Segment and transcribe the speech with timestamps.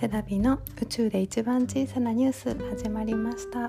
[0.00, 3.68] セラビの宇宙で一番小さなニュース始まりました。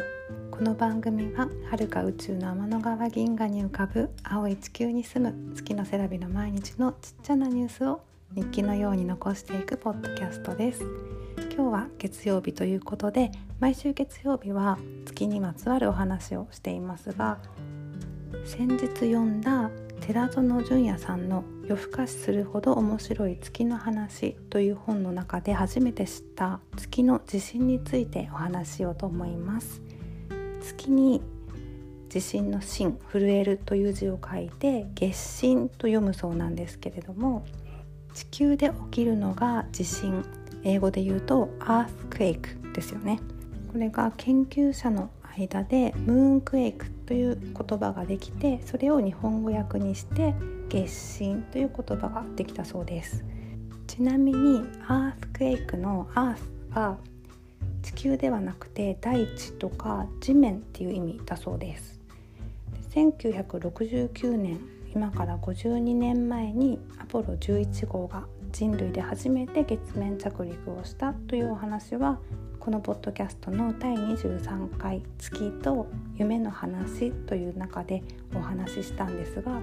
[0.50, 7.99] この番組は遥か宇宙の天の川銀河に浮かぶ青い地球に住む月のセラビの毎日のちっちゃなニュースを
[8.34, 10.86] 日記のように残していくポッドキャストです。
[11.54, 17.39] 今日は月曜日ということで毎週月曜日は月にまつわるお話をしていますが
[18.45, 19.70] 先日読んだ
[20.02, 29.81] 寺園純也さんの「夜更かしするほど面白い月の話」という本の中で初めて知った月の地震についてお話しようと思います。
[30.62, 31.21] 月に
[32.09, 37.45] 地震の震震えるという字を書いて月震と読むそうなんですけれども
[38.13, 40.23] 地球で起きるのが地震
[40.63, 43.20] 英語で言うと earthquake ですよね
[43.71, 50.33] これが研究者の間でムーンクエイクという言葉ができてそれを日本語訳にして
[50.70, 53.26] 月神という言葉ができたそうです。
[53.85, 56.98] ちなみにアースクエイクのアースは
[57.84, 61.99] 地球ではなくて大地とか地面っていう意味だそうです。
[62.91, 64.62] 1969年
[64.96, 68.23] 今から52年前にアポロ11号が
[68.53, 72.19] 人類で初めて月面着陸をしたというお話は
[72.62, 78.03] このポッドキャストの第23回「月と夢の話」という中で
[78.35, 79.59] お話ししたんですが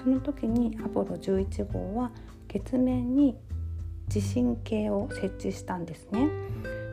[0.00, 2.12] その時にアポロ11号は
[2.46, 3.36] 月面に
[4.06, 6.30] 地震計を設置したんですね。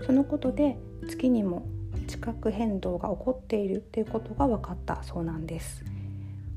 [0.07, 1.67] そのことで月にも
[2.07, 5.85] 地殻変動が起こっているということが分かったそうなんです。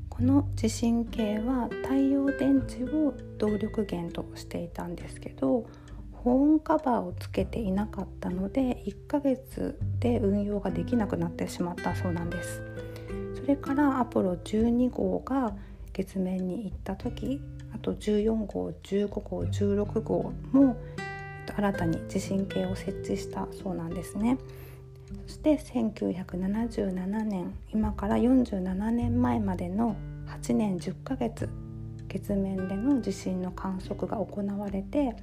[0.09, 5.67] この地震計は太陽電池を動力源としていたんですけど
[6.29, 12.61] 保温カバーをつけていなかったので1ヶ月で運用ができなくなってしまったそうなんです。
[13.33, 15.55] それからアポロ12号が
[15.91, 17.41] 月面に行った時
[17.73, 20.77] あと14号15号16号も
[21.55, 24.37] 新たに地震計を設置したそうなんですね。
[25.25, 29.95] そして1977年今から47年前までの
[30.27, 31.49] 8年10ヶ月
[32.07, 35.15] 月面での地震の観測が行われて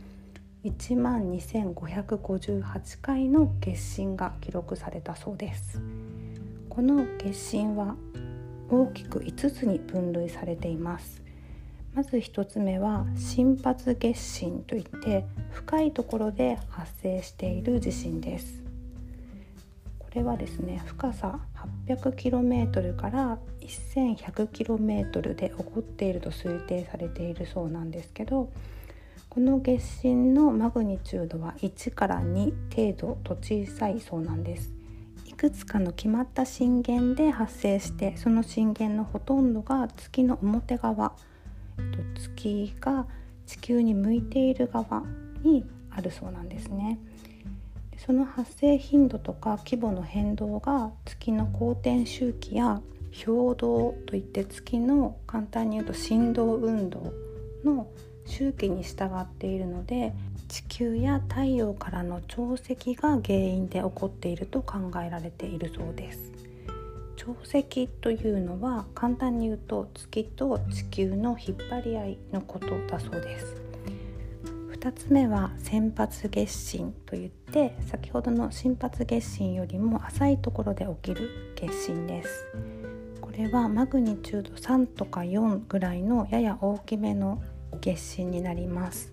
[0.64, 5.80] 1万2558回の月震が記録されたそうです。
[6.68, 7.96] この月震は
[8.68, 11.22] 大きく5つに分類されています。
[11.94, 18.62] まず1つ目は心発月震といって深いところで発生している地震です。
[19.98, 21.40] これはですね深さ
[21.86, 28.50] 800km から 1100km で起こっていると推定されているそうなんですけど
[29.36, 34.72] この月震のマグニチュードは1から2程度と小さいそうなんです。
[35.26, 41.12] いくつかの決まった震源で発生してその震源のほとんどが月の表側
[42.14, 43.06] 月が
[43.44, 45.02] 地球に向いている側
[45.42, 46.98] にあるそうなんですね。
[47.98, 52.80] その発生頻度とか規模の変動が月の公転周期や
[53.26, 57.12] 表動といって月の簡単に言うと振動運動
[57.62, 57.86] の
[58.26, 60.12] 周期に従っているので
[60.48, 66.32] 地球や太陽からの潮汐が原因で起こっていると考えられているそうです。
[67.16, 73.56] 潮汐というのは簡単に言うと月と地球の引っ張り合いのことだそうです。
[74.72, 82.46] 2つ目は先発月震といって先ほどの心発月震よりも浅いところで起きる月震です。
[83.20, 87.42] これはマグニチュード3とか4ぐらいのやや大きめの
[87.76, 89.12] 月震になります。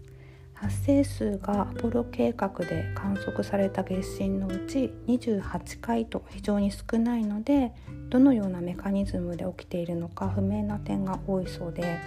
[0.63, 7.73] 発生数がアポロ計画で観測された月震のうち28回と非常に少ないので
[8.09, 11.99] どのようなメカニズムで起きているのか不明な点が多いそうで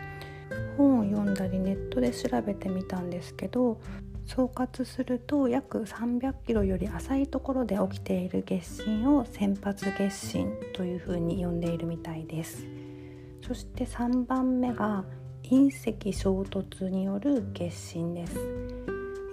[0.79, 3.79] 本を読んだりネットで調べてみたんですけど
[4.25, 12.67] 総括すると約300キロより浅いところで起きている月震を先発月震というふうに呼んでいるみたいです。
[13.47, 15.05] そして3番目が
[15.49, 18.37] 隕石衝突による月震です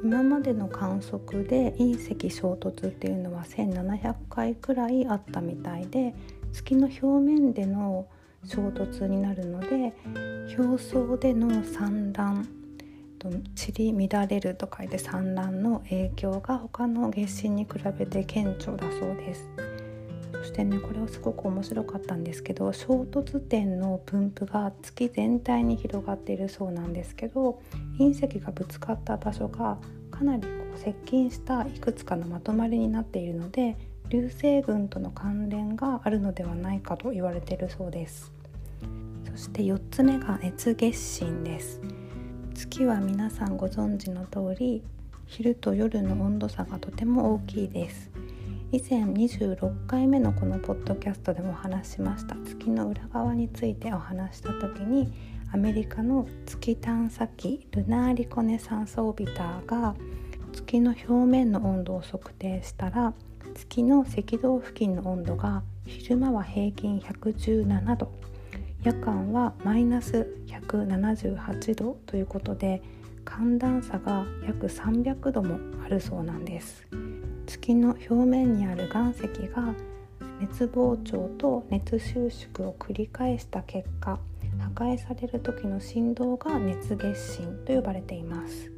[0.04, 6.14] 今までの観測で隕石衝突っていうのは1700回くらいあったみたいで
[6.52, 8.06] 月の表面での
[8.46, 9.94] 衝突になるので
[10.56, 12.48] 表層での産卵
[13.56, 19.73] 散り乱れると書いて産卵の影響が他の月震に比べて顕著だそうです。
[20.34, 27.62] そしてねこれはすごく面白かったんですけど衝突点の分布が月全体に広がっているそうなんですけど
[28.00, 29.78] 隕石がぶつかった場所が
[30.12, 33.78] かなりこう接近したいくつかのまとまりになっているので
[34.10, 38.32] 流星群との関連があるのではないかと言われているそうです。
[39.32, 41.82] そして4つ目が熱月震です。
[42.54, 44.84] 月は皆さんご存知の通り
[45.26, 48.13] 昼と夜の温度差がとても大きいです。
[48.74, 52.36] 以前26回目のこのポッドキャストでもお話しました。
[52.38, 55.14] 月の裏側についてお話した時に
[55.52, 59.94] アメリカの月探査機ルナーリコネサンスオービターが
[60.54, 63.14] 月の表面の温度を測定したら
[63.54, 68.12] 月の赤道付近の温度が昼間は平均117度
[68.82, 72.82] 夜間はマイナス178度ということで
[73.24, 76.88] 寒暖差が約300度もあるそうなんです。
[77.46, 79.74] 月の表面にある岩石が
[80.40, 84.20] 熱膨張と熱収縮を繰り返した結果
[84.60, 88.72] 破壊される時の振動が熱月震と呼ばれています。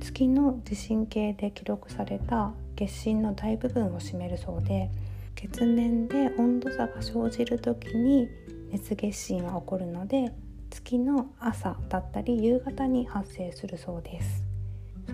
[0.00, 4.90] 月の地震計で記録された月震の大部分を占めるそうで
[5.34, 8.28] 月面で温度差が生じる時に
[8.70, 10.32] 熱月震は起こるので
[10.70, 14.47] 月の朝だったり夕方に発生するそうです。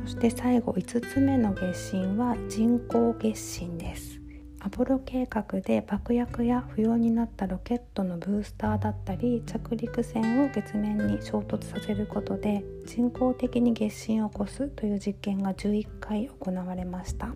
[0.03, 4.21] そして最後5つ目の月震は人工月震です。
[4.61, 17.29] アポロ計画で爆薬や不要になったロケットのブースターだったり着陸船を月面に衝突させることで人工的に月震を起こすという実験が11回行われました。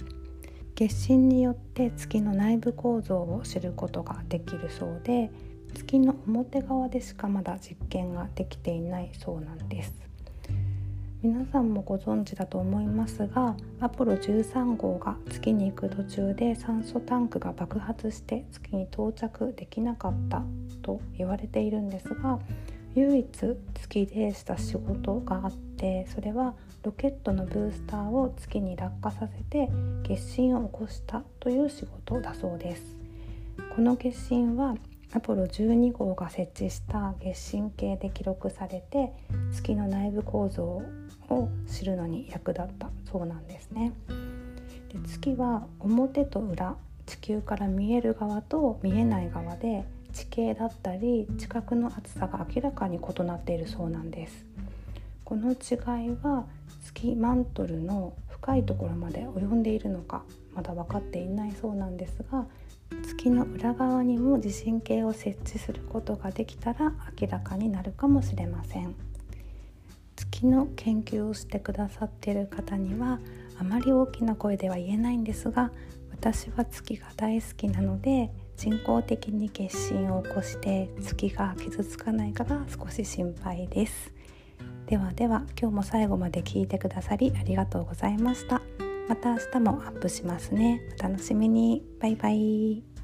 [0.75, 5.31] 月震によって月の内部構造を知ることができるそうで
[5.75, 10.08] 月の表側でしかまだ実験ができていないそうなんです。
[11.21, 20.45] 皆さんもご存知だと思いますがアポロ13号が月に行く途中で酸素タンクが爆発して月に到着できなかった
[20.81, 22.39] と言われているんですが
[22.95, 23.29] 唯一
[23.75, 26.55] 月でした仕事があってそれは
[26.85, 29.69] ロケットのブースターを月に落下させて
[30.05, 32.97] 月震を起こしたという仕事だそうです。
[33.75, 34.77] この月震は
[35.15, 39.13] アポロ12号が設置した月震計で記録されて
[39.53, 40.83] 月の内部構造
[41.31, 43.93] を知るのに役立ったそうなんですね。
[44.93, 46.77] で月は表と裏
[47.07, 54.45] 地球から見える側と見えない側で地形だったり地殻の厚さが明らかに異なっているそうなんです。
[55.25, 56.47] この違いは
[56.85, 60.23] 月マントルの深いところまで及んでいるのか
[60.55, 62.47] まだ分かっていないそうなんですが
[63.19, 68.95] 月の裏側にも地震計を設置することができたら明らかになるかもしれません。
[70.15, 73.19] 月の研究をしてくださっている方には
[73.59, 75.73] あまり大きな声では言えないんですが
[76.13, 84.13] 私は月が大好きなので人工的に月震を起こして月が傷つかないかが少し心配です。
[84.87, 88.63] ではでは今日も最後まで聞いてくださりありがとうございました。
[89.09, 90.83] また明日もアップしますね。
[91.01, 91.83] お楽しみに。
[92.01, 92.98] バイバイ。